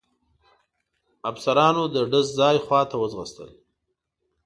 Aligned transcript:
افسرانو 1.29 1.83
د 1.93 1.95
ډز 2.11 2.27
ځای 2.39 2.55
خواته 2.65 2.95
وځغستل. 2.97 3.49